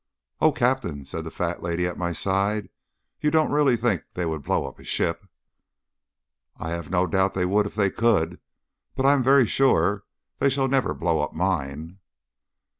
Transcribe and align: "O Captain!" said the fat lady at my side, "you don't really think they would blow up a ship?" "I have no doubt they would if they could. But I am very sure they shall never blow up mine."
"O 0.39 0.51
Captain!" 0.51 1.05
said 1.05 1.25
the 1.25 1.29
fat 1.29 1.61
lady 1.61 1.85
at 1.85 1.95
my 1.95 2.11
side, 2.11 2.69
"you 3.19 3.29
don't 3.29 3.51
really 3.51 3.77
think 3.77 4.03
they 4.15 4.25
would 4.25 4.41
blow 4.41 4.65
up 4.65 4.79
a 4.79 4.83
ship?" 4.83 5.27
"I 6.57 6.71
have 6.71 6.89
no 6.89 7.05
doubt 7.05 7.35
they 7.35 7.45
would 7.45 7.67
if 7.67 7.75
they 7.75 7.91
could. 7.91 8.39
But 8.95 9.05
I 9.05 9.13
am 9.13 9.21
very 9.21 9.45
sure 9.45 10.03
they 10.39 10.49
shall 10.49 10.67
never 10.67 10.95
blow 10.95 11.19
up 11.21 11.35
mine." 11.35 11.99